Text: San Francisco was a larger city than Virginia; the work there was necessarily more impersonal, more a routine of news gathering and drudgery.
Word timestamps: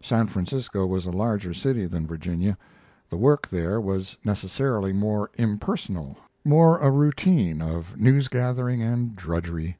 San 0.00 0.28
Francisco 0.28 0.86
was 0.86 1.04
a 1.04 1.10
larger 1.10 1.52
city 1.52 1.84
than 1.84 2.06
Virginia; 2.06 2.56
the 3.10 3.16
work 3.16 3.48
there 3.48 3.80
was 3.80 4.16
necessarily 4.24 4.92
more 4.92 5.32
impersonal, 5.36 6.16
more 6.44 6.78
a 6.78 6.92
routine 6.92 7.60
of 7.60 7.96
news 7.98 8.28
gathering 8.28 8.80
and 8.80 9.16
drudgery. 9.16 9.76